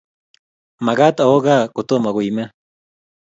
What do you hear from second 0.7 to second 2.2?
Magat awo kaa kotom